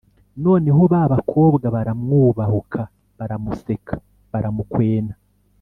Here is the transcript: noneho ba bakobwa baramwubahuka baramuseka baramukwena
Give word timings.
noneho 0.43 0.81
ba 0.91 1.01
bakobwa 1.13 1.65
baramwubahuka 1.75 2.81
baramuseka 3.17 3.95
baramukwena 4.31 5.15